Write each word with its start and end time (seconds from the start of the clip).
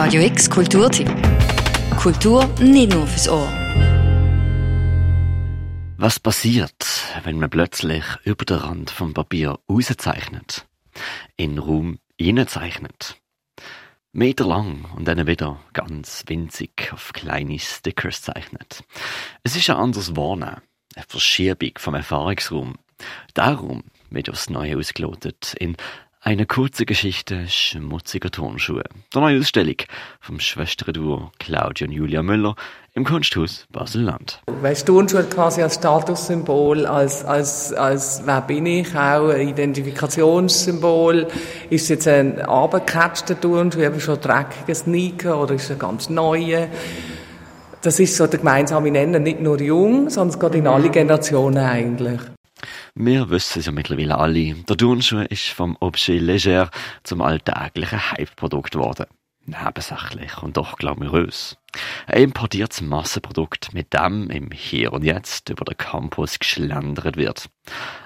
Radio 0.00 0.22
X 0.22 0.48
Kulturtipp. 0.48 1.10
Kultur 1.96 2.46
nicht 2.60 2.92
nur 2.92 3.04
fürs 3.04 3.28
Ohr. 3.28 3.48
Was 5.96 6.20
passiert, 6.20 6.86
wenn 7.24 7.40
man 7.40 7.50
plötzlich 7.50 8.04
über 8.22 8.44
den 8.44 8.58
Rand 8.58 8.90
vom 8.90 9.12
Papier 9.12 9.58
rauszeichnet? 9.68 10.68
In 11.36 11.56
den 11.56 11.58
Raum 11.58 11.98
hineinzeichnet? 12.16 13.16
Meter 14.12 14.46
lang 14.46 14.84
und 14.94 15.08
dann 15.08 15.26
wieder 15.26 15.58
ganz 15.72 16.22
winzig 16.28 16.92
auf 16.92 17.12
kleine 17.12 17.58
Stickers 17.58 18.22
zeichnet. 18.22 18.84
Es 19.42 19.56
ist 19.56 19.68
ein 19.68 19.78
anderes 19.78 20.14
Warnen, 20.14 20.60
eine 20.94 21.04
Verschiebung 21.08 21.72
vom 21.76 21.96
Erfahrungsraum. 21.96 22.76
Darum 23.34 23.82
wird 24.10 24.30
aufs 24.30 24.48
Neue 24.48 24.78
ausgelotet 24.78 25.54
in 25.58 25.76
eine 26.28 26.44
kurze 26.44 26.84
Geschichte 26.84 27.48
schmutziger 27.48 28.30
Turnschuhe. 28.30 28.84
Der 29.14 29.22
neue 29.22 29.40
Ausstellung 29.40 29.76
vom 30.20 30.40
Schwesterduo 30.40 31.30
Claudia 31.38 31.86
und 31.86 31.92
Julia 31.94 32.22
Müller 32.22 32.54
im 32.92 33.04
Kunsthaus 33.06 33.64
Basel-Land. 33.72 34.42
Weißt, 34.60 34.86
Turnschuhe 34.86 35.24
quasi 35.24 35.62
als 35.62 35.76
Statussymbol, 35.76 36.84
als, 36.84 37.24
als, 37.24 37.72
als 37.72 38.24
wer 38.26 38.42
bin 38.42 38.66
ich, 38.66 38.94
auch 38.94 39.30
ein 39.30 39.48
Identifikationssymbol. 39.48 41.28
Ist 41.70 41.84
es 41.84 41.88
jetzt 41.88 42.08
ein 42.08 42.42
abgecatchter 42.42 43.40
Turnschuh, 43.40 43.80
eben 43.80 43.98
schon 43.98 44.20
dreckiger 44.20 44.74
Sneaker 44.74 45.42
oder 45.42 45.54
ist 45.54 45.64
es 45.64 45.70
ein 45.70 45.78
ganz 45.78 46.10
neuer? 46.10 46.68
Das 47.80 47.98
ist 48.00 48.14
so 48.14 48.26
der 48.26 48.40
gemeinsame 48.40 48.90
Nenner, 48.90 49.18
nicht 49.18 49.40
nur 49.40 49.58
jung, 49.62 50.10
sondern 50.10 50.34
es 50.34 50.38
geht 50.38 50.56
in 50.56 50.66
alle 50.66 50.90
Generationen 50.90 51.64
eigentlich. 51.64 52.20
Wir 53.00 53.30
wissen 53.30 53.60
es 53.60 53.66
ja 53.66 53.70
mittlerweile 53.70 54.18
alle, 54.18 54.54
der 54.54 54.76
Turnschuh 54.76 55.20
ist 55.20 55.50
vom 55.50 55.76
Objet 55.78 56.20
Léger 56.20 56.68
zum 57.04 57.22
alltäglichen 57.22 58.10
Hype-Produkt 58.10 58.72
geworden. 58.72 59.06
Nebensächlich 59.46 60.42
und 60.42 60.56
doch 60.56 60.76
glamourös. 60.76 61.56
Ein 62.08 62.24
importiertes 62.24 62.80
Massenprodukt, 62.80 63.72
mit 63.72 63.94
dem 63.94 64.30
im 64.30 64.50
Hier 64.50 64.92
und 64.92 65.04
Jetzt 65.04 65.48
über 65.48 65.64
den 65.64 65.76
Campus 65.76 66.40
geschlendert 66.40 67.16
wird. 67.16 67.48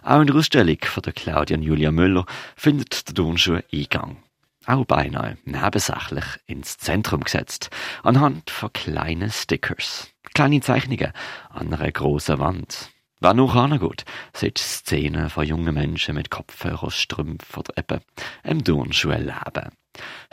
Auch 0.02 0.20
in 0.20 0.26
der 0.26 0.36
Ausstellung 0.36 0.76
von 0.82 1.02
der 1.02 1.14
Claudia 1.14 1.56
und 1.56 1.62
Julia 1.62 1.90
Müller 1.90 2.26
findet 2.54 3.08
der 3.08 3.14
Turnschuh 3.14 3.60
Eingang. 3.72 4.18
Auch 4.66 4.84
beinahe 4.84 5.38
nebensächlich 5.46 6.24
ins 6.44 6.76
Zentrum 6.76 7.24
gesetzt, 7.24 7.70
anhand 8.02 8.50
von 8.50 8.70
kleinen 8.74 9.30
Stickers. 9.30 10.10
Kleine 10.34 10.60
Zeichnungen 10.60 11.14
an 11.48 11.72
einer 11.72 11.90
grossen 11.92 12.38
Wand. 12.40 12.92
Wer 13.24 13.34
noch 13.34 13.54
angeht, 13.54 14.04
sieht 14.34 14.58
Szenen 14.58 15.30
von 15.30 15.46
jungen 15.46 15.74
Menschen 15.74 16.16
mit 16.16 16.28
Kopfhörer, 16.28 16.90
Strümpfen 16.90 17.60
oder 17.60 17.78
eben 17.78 18.00
im 18.42 18.64
Turnschuh 18.64 19.10
erleben. 19.10 19.70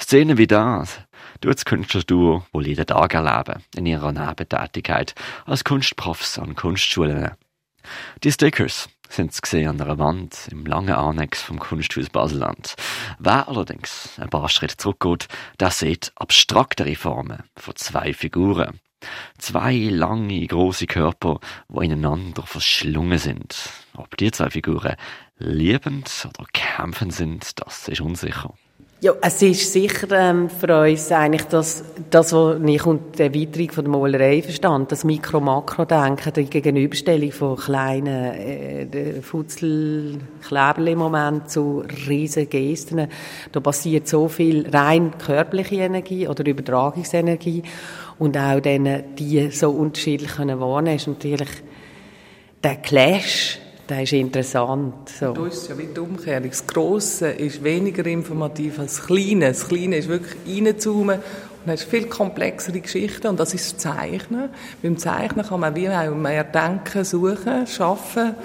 Szenen 0.02 0.40
wie 0.40 0.48
das 0.48 1.00
tut 1.40 1.54
das 1.54 1.66
Künstlerduo 1.66 2.48
wohl 2.52 2.66
jeden 2.66 2.88
Tag 2.88 3.14
erleben, 3.14 3.62
in 3.76 3.86
ihrer 3.86 4.12
Nebentätigkeit 4.12 5.14
als 5.46 5.64
Kunstprofs 5.64 6.40
an 6.40 6.56
Kunstschulen. 6.56 7.34
Die 8.24 8.32
Stickers 8.32 8.90
sind 9.08 9.34
zu 9.34 9.42
sehen 9.46 9.70
an 9.70 9.82
einer 9.82 10.00
Wand 10.00 10.48
im 10.50 10.66
langen 10.66 10.96
Annex 10.96 11.44
vom 11.44 11.60
Kunsthaus 11.60 12.10
Baselland. 12.10 12.74
Wer 13.20 13.48
allerdings 13.48 14.18
ein 14.18 14.32
paar 14.32 14.50
Schritte 14.50 14.78
zurückgeht, 14.78 15.28
der 15.60 15.70
sieht 15.70 16.12
abstraktere 16.16 16.96
Formen 16.96 17.44
von 17.56 17.76
zwei 17.76 18.16
Figuren. 18.16 18.80
Zwei 19.38 19.90
lange, 19.92 20.46
große 20.46 20.88
Körper, 20.88 21.40
die 21.70 21.86
ineinander 21.86 22.44
verschlungen 22.44 23.18
sind. 23.18 23.56
Ob 23.96 24.18
die 24.18 24.32
zwei 24.32 24.50
Figuren 24.50 24.96
liebend 25.38 26.28
oder 26.28 26.48
kämpfend 26.54 27.14
sind, 27.14 27.60
das 27.60 27.88
ist 27.88 28.02
unsicher. 28.02 28.54
Ja, 29.02 29.14
es 29.22 29.42
ist 29.42 29.72
sicher 29.72 30.12
ähm, 30.12 30.50
für 30.50 30.82
uns 30.82 31.10
eigentlich 31.14 31.44
das, 31.44 31.86
das 32.10 32.34
was 32.34 32.60
ich 32.66 32.86
unter 32.86 33.18
der 33.18 33.34
Erweiterung 33.34 33.72
von 33.72 33.86
der 33.86 33.92
Malerei 33.94 34.42
verstand, 34.42 34.92
das 34.92 35.06
Mikro-Makro-Denken, 35.06 36.34
die 36.34 36.50
Gegenüberstellung 36.50 37.32
von 37.32 37.56
kleinen 37.56 38.34
äh, 38.34 39.22
Futzel, 39.22 40.20
Moment 40.98 41.50
zu 41.50 41.82
riesigen 42.10 42.50
Gesten. 42.50 43.08
Da 43.54 43.60
passiert 43.62 44.10
so 44.10 44.28
viel 44.28 44.68
rein 44.70 45.18
körperliche 45.18 45.76
Energie 45.76 46.28
oder 46.28 46.46
Übertragungsenergie 46.46 47.64
und 48.20 48.38
auch 48.38 48.60
dann 48.60 49.16
die 49.18 49.50
so 49.52 49.72
unterschiedlich 49.72 50.32
können 50.36 50.60
wahrnehmen, 50.60 50.98
ist 50.98 51.08
natürlich 51.08 51.50
der 52.64 52.76
Clash, 52.76 53.60
der 53.88 54.04
ist 54.04 54.14
interessant. 54.14 55.10
So. 55.10 55.34
Da 55.34 55.48
ist 55.48 55.70
ja 55.70 55.78
wie 55.78 55.88
die 55.88 56.00
Umkehrung. 56.00 56.50
Das 56.50 56.68
Grosse 56.68 57.30
ist 57.30 57.64
weniger 57.64 58.06
informativ 58.06 58.78
als 58.78 58.98
das 58.98 59.08
Kleine. 59.08 59.48
Das 59.48 59.68
Kleine 59.68 59.98
ist 59.98 60.10
wirklich 60.10 60.36
reinzoomen 60.46 61.20
und 61.66 61.72
hast 61.72 61.84
viel 61.84 62.06
komplexere 62.06 62.82
Geschichten 62.82 63.28
und 63.28 63.40
das 63.40 63.54
ist 63.54 63.74
das 63.74 63.78
Zeichnen. 63.78 64.50
Beim 64.82 64.98
Zeichnen 64.98 65.46
kann 65.46 65.62
man 65.62 65.76
wie 65.76 65.90
auch 65.90 66.14
mehr 66.14 66.44
denken, 66.44 67.04
suchen, 67.04 67.66
schaffen 67.66 68.36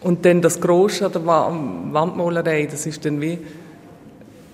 und 0.00 0.24
dann 0.24 0.42
das 0.42 0.60
Grosse 0.60 1.06
an 1.06 1.12
der 1.12 1.24
Wandmalerei, 1.26 2.66
das 2.70 2.86
ist 2.86 3.04
dann 3.04 3.20
wie 3.20 3.38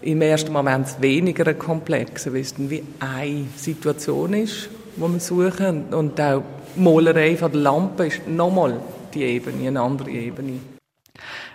im 0.07 0.23
ersten 0.23 0.53
Moment 0.53 1.01
weniger 1.01 1.53
komplex, 1.55 2.27
weil 2.27 2.41
es 2.41 2.55
wie 2.59 2.83
eine 3.01 3.47
Situation 3.57 4.35
ist, 4.35 4.69
die 4.97 5.01
wir 5.01 5.21
suchen. 5.21 5.93
Und 5.93 6.21
auch 6.21 6.43
die 6.77 6.81
Malerei 6.81 7.37
von 7.37 7.51
der 7.53 7.61
Lampe 7.61 8.07
ist 8.07 8.29
nochmal 8.29 8.81
die 9.13 9.23
Ebene, 9.23 9.69
eine 9.69 9.81
andere 9.81 10.11
Ebene. 10.11 10.61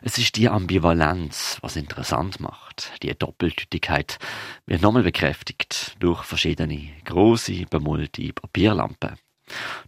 Es 0.01 0.17
ist 0.17 0.35
die 0.35 0.49
Ambivalenz, 0.49 1.59
was 1.61 1.75
interessant 1.75 2.39
macht. 2.39 2.91
Die 3.03 3.13
Doppeldeutigkeit 3.17 4.17
wird 4.65 4.81
nochmal 4.81 5.03
bekräftigt 5.03 5.95
durch 5.99 6.23
verschiedene 6.23 6.89
große 7.05 7.65
bemulti 7.69 8.33
Papierlampen. 8.33 9.17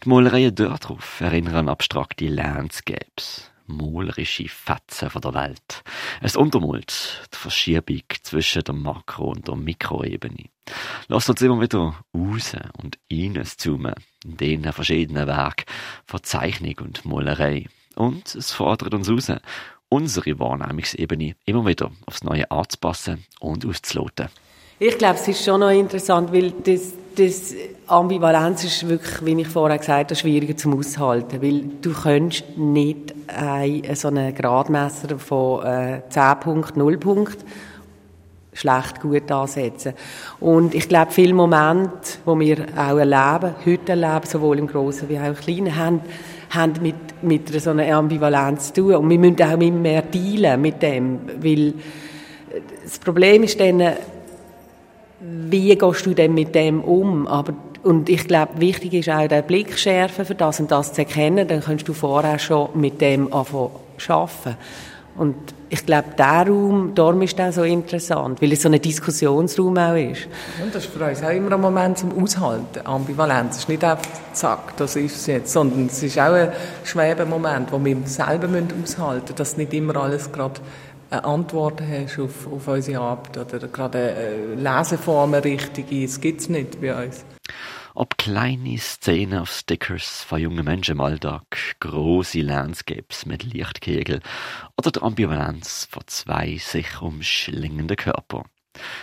Die 0.03 0.09
Malereien 0.09 0.53
dort 0.53 0.87
drauf 0.87 1.19
erinnern 1.19 1.55
an 1.55 1.69
abstrakte 1.69 2.27
Landscapes, 2.27 3.51
malerische 3.77 4.47
Fetzen 4.47 5.09
von 5.09 5.21
der 5.21 5.33
Welt. 5.33 5.83
Es 6.21 6.35
untermalt 6.35 7.27
die 7.33 7.37
Verschiebung 7.37 8.01
zwischen 8.21 8.63
der 8.63 8.75
Makro- 8.75 9.31
und 9.31 9.47
der 9.47 9.55
Mikroebene. 9.55 10.49
Lasst 11.07 11.29
uns 11.29 11.41
immer 11.41 11.61
wieder 11.61 12.03
raus 12.15 12.55
und 12.81 12.97
rein 13.11 13.43
zoomen 13.45 13.95
in 14.23 14.37
den 14.37 14.71
verschiedenen 14.71 15.27
Werken 15.27 15.65
von 16.05 16.23
Zeichnung 16.23 16.75
und 16.81 17.05
Malerei. 17.05 17.67
Und 17.95 18.35
es 18.35 18.51
fordert 18.51 18.93
uns 18.93 19.09
raus, 19.09 19.31
unsere 19.89 20.39
Wahrnehmungsebene 20.39 21.35
immer 21.45 21.65
wieder 21.65 21.91
aufs 22.05 22.23
Neue 22.23 22.49
anzupassen 22.49 23.25
und 23.39 23.65
auszuloten. 23.65 24.29
Ich 24.79 24.97
glaube, 24.97 25.15
es 25.15 25.27
ist 25.27 25.45
schon 25.45 25.59
noch 25.59 25.69
interessant, 25.69 26.33
weil 26.33 26.51
das, 26.51 26.93
das 27.15 27.53
Ambivalenz 27.85 28.63
ist 28.63 28.87
wirklich, 28.87 29.23
wie 29.23 29.41
ich 29.41 29.47
vorher 29.47 29.77
gesagt 29.77 30.09
habe, 30.09 30.15
schwieriger 30.15 30.57
zum 30.57 30.77
Aushalten, 30.77 31.41
weil 31.43 31.65
du 31.79 31.93
kannst 31.93 32.57
nicht 32.57 33.13
ein, 33.27 33.83
so 33.93 34.07
einen 34.07 34.33
Gradmesser 34.33 35.19
von 35.19 35.63
äh, 35.63 36.01
10 36.09 36.39
Punkt, 36.39 36.75
0 36.75 36.97
Punkt 36.97 37.37
schlecht 38.53 38.99
gut 38.99 39.31
ansetzen. 39.31 39.93
Und 40.39 40.73
ich 40.73 40.89
glaube, 40.89 41.11
viele 41.11 41.33
Momente, 41.33 42.17
die 42.25 42.39
wir 42.39 42.65
auch 42.75 42.97
erleben, 42.97 43.55
heute 43.65 43.91
erleben, 43.91 44.25
sowohl 44.25 44.59
im 44.59 44.67
Großen 44.67 45.07
wie 45.07 45.19
auch 45.19 45.25
im 45.25 45.35
Kleinen, 45.35 45.75
haben, 45.75 46.01
haben 46.49 46.73
mit, 46.81 46.95
mit 47.21 47.61
so 47.61 47.71
einer 47.71 47.95
Ambivalenz 47.95 48.73
zu 48.73 48.81
tun. 48.81 48.95
Und 48.95 49.09
wir 49.09 49.19
müssen 49.19 49.41
auch 49.41 49.51
immer 49.51 49.71
mehr 49.71 50.01
dealen 50.01 50.61
mit 50.61 50.81
dem, 50.81 51.19
weil 51.41 51.73
das 52.83 52.99
Problem 52.99 53.43
ist 53.43 53.59
dann, 53.59 53.81
wie 55.23 55.75
gehst 55.75 56.05
du 56.05 56.13
denn 56.13 56.33
mit 56.33 56.53
dem 56.53 56.81
um? 56.81 57.27
Aber, 57.27 57.53
und 57.83 58.09
ich 58.09 58.27
glaube, 58.27 58.59
wichtig 58.59 58.93
ist 58.93 59.09
auch 59.09 59.27
der 59.27 59.41
Blick 59.41 59.77
schärfen 59.77 60.25
für 60.25 60.35
das 60.35 60.59
und 60.59 60.71
das 60.71 60.93
zu 60.93 61.01
erkennen, 61.01 61.47
dann 61.47 61.61
kannst 61.61 61.87
du 61.87 61.93
vorher 61.93 62.39
schon 62.39 62.69
mit 62.75 62.99
dem 62.99 63.33
anfangen 63.33 63.71
arbeiten. 64.07 64.57
Und 65.15 65.35
ich 65.69 65.85
glaube, 65.85 66.07
der 66.17 66.47
Raum, 66.47 66.93
darum 66.95 67.21
ist 67.21 67.37
der 67.37 67.51
so 67.51 67.63
interessant, 67.63 68.41
weil 68.41 68.51
es 68.51 68.63
so 68.63 68.69
ein 68.69 68.81
Diskussionsraum 68.81 69.77
auch 69.77 69.95
ist. 69.95 70.27
Und 70.61 70.73
das 70.73 70.85
ist 70.85 70.93
für 70.93 71.05
uns 71.05 71.23
auch 71.23 71.29
immer 71.29 71.53
ein 71.53 71.61
Moment 71.61 71.99
zum 71.99 72.21
Aushalten. 72.21 72.83
Ambivalenz 72.83 73.57
ist 73.57 73.69
nicht 73.69 73.83
einfach 73.83 74.09
zack, 74.33 74.75
das 74.77 74.95
ist 74.95 75.15
es 75.15 75.27
jetzt, 75.27 75.53
sondern 75.53 75.85
es 75.85 76.01
ist 76.01 76.17
auch 76.17 76.33
ein 76.33 76.51
schwerer 76.83 77.25
Moment, 77.25 77.71
wo 77.71 77.83
wir 77.83 77.95
selber 78.05 78.47
aushalten 78.47 79.21
müssen, 79.27 79.35
dass 79.35 79.55
nicht 79.55 79.73
immer 79.73 79.97
alles 79.97 80.31
gerade 80.31 80.59
Antworten 81.13 81.87
hast 81.87 82.19
auf, 82.19 82.47
auf 82.51 82.67
unsere 82.67 83.01
Arbeit 83.01 83.37
oder 83.53 83.67
gerade 83.67 84.15
eine 84.15 84.55
Leseform 84.55 85.33
richtige, 85.35 86.01
das 86.03 86.19
gibt 86.19 86.41
es 86.41 86.49
nicht 86.49 86.81
bei 86.81 87.05
uns. 87.05 87.25
Ob 87.95 88.17
kleine 88.17 88.77
Szenen 88.79 89.39
auf 89.39 89.51
Stickers 89.51 90.23
von 90.23 90.39
jungen 90.39 90.65
Menschen 90.65 90.93
im 90.93 91.01
Alltag, 91.01 91.43
große 91.79 92.41
Landscapes 92.41 93.27
mit 93.27 93.43
Lichtkegel 93.43 94.21
oder 94.77 94.91
die 94.91 95.01
Ambivalenz 95.01 95.87
von 95.91 96.01
zwei 96.07 96.57
sich 96.57 97.01
umschlingenden 97.01 97.95
Körpern. 97.95 98.45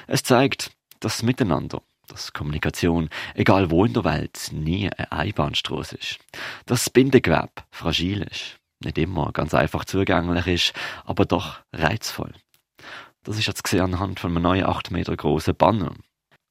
Es 0.09 0.25
zeigt, 0.25 0.73
dass 0.99 1.23
Miteinander, 1.23 1.83
dass 2.09 2.33
Kommunikation, 2.33 3.11
egal 3.35 3.71
wo 3.71 3.85
in 3.85 3.93
der 3.93 4.05
Welt, 4.05 4.51
nie 4.51 4.91
eine 4.91 5.13
Einbahnstraße 5.13 5.97
ist. 5.97 6.19
Dass 6.67 6.85
das 6.85 6.91
Bindegewebe 6.91 7.63
fragil 7.71 8.23
ist 8.23 8.61
nicht 8.83 8.99
immer 8.99 9.33
ganz 9.33 9.55
einfach 9.55 9.85
zugänglich 9.85 10.47
ist, 10.47 10.73
aber 11.05 11.25
doch 11.25 11.61
reizvoll. 11.73 12.33
Das 13.23 13.39
ist 13.39 13.47
jetzt 13.47 13.65
gesehen 13.65 13.83
anhand 13.83 14.21
von 14.21 14.31
einem 14.31 14.43
neuen 14.43 14.65
8 14.65 14.91
Meter 14.91 15.17
großen 15.17 15.55
Banner. 15.55 15.95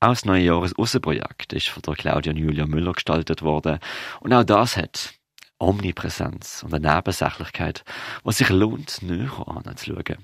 Auch 0.01 0.09
das 0.09 0.25
neue 0.25 0.43
Jahres 0.43 0.75
Aussenprojekt 0.77 1.51
ist 1.53 1.69
von 1.69 1.81
der 1.81 1.95
Claudia 1.95 2.31
und 2.31 2.37
Julia 2.37 2.65
Müller 2.65 2.93
gestaltet 2.93 3.41
worden. 3.41 3.79
Und 4.21 4.33
auch 4.33 4.43
das 4.43 4.77
hat 4.77 5.15
Omnipräsenz 5.59 6.63
und 6.63 6.73
eine 6.73 6.95
Nebensächlichkeit, 6.95 7.83
was 8.23 8.37
sich 8.37 8.49
lohnt, 8.49 9.01
näher 9.01 9.45
anzuschauen. 9.47 10.17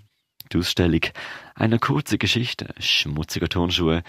Die 0.51 0.57
Ausstellung 0.57 1.01
einer 1.55 1.79
kurzen 1.79 2.19
Geschichte, 2.19 2.73
schmutziger 2.79 3.49
Turnschuhe, 3.49 4.03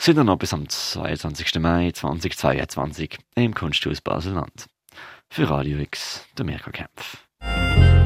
sind 0.00 0.16
dann 0.16 0.26
noch 0.26 0.38
bis 0.38 0.54
am 0.54 0.68
22. 0.68 1.60
Mai 1.60 1.92
2022 1.92 3.18
im 3.36 3.54
Kunsthaus 3.54 4.00
Basel-Land. 4.00 4.66
Für 5.28 5.48
Radio 5.50 5.78
X, 5.78 6.26
der 6.36 6.46
Mirko 6.46 6.70
Kempf. 6.70 7.28